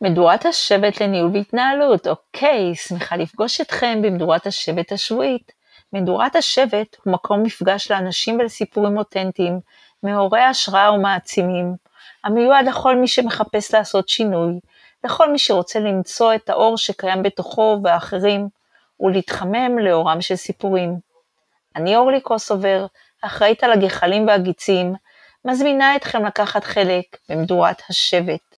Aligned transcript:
מדורת 0.00 0.46
השבט 0.46 1.02
לניהול 1.02 1.30
והתנהלות, 1.34 2.06
אוקיי, 2.06 2.74
שמחה 2.74 3.16
לפגוש 3.16 3.60
אתכם 3.60 4.02
במדורת 4.02 4.46
השבט 4.46 4.92
השבועית. 4.92 5.52
מדורת 5.92 6.36
השבט 6.36 6.96
הוא 7.04 7.12
מקום 7.12 7.42
מפגש 7.42 7.90
לאנשים 7.90 8.38
ולסיפורים 8.38 8.98
אותנטיים, 8.98 9.60
מעוררי 10.02 10.40
השראה 10.40 10.92
ומעצימים, 10.92 11.74
המיועד 12.24 12.66
לכל 12.66 12.96
מי 12.96 13.08
שמחפש 13.08 13.74
לעשות 13.74 14.08
שינוי, 14.08 14.52
לכל 15.04 15.32
מי 15.32 15.38
שרוצה 15.38 15.78
למצוא 15.78 16.34
את 16.34 16.50
האור 16.50 16.78
שקיים 16.78 17.22
בתוכו 17.22 17.80
ואחרים, 17.84 18.48
ולהתחמם 19.00 19.78
לאורם 19.78 20.20
של 20.20 20.36
סיפורים. 20.36 20.98
אני 21.76 21.96
אורלי 21.96 22.20
קוסובר, 22.20 22.86
אחראית 23.22 23.64
על 23.64 23.72
הגחלים 23.72 24.26
והגיצים, 24.26 24.94
מזמינה 25.44 25.96
אתכם 25.96 26.26
לקחת 26.26 26.64
חלק 26.64 27.04
במדורת 27.28 27.82
השבט. 27.90 28.56